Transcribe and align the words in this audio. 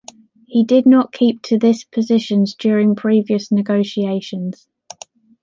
He 0.47 0.63
did 0.63 0.87
not 0.87 1.11
keep 1.13 1.43
to 1.43 1.59
this 1.59 1.83
positions 1.83 2.55
during 2.55 2.95
previous 2.95 3.51
negotiations. 3.51 4.67